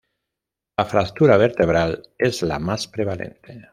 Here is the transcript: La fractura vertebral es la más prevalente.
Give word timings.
La 0.77 0.85
fractura 0.85 1.37
vertebral 1.37 2.01
es 2.17 2.41
la 2.41 2.57
más 2.57 2.87
prevalente. 2.87 3.69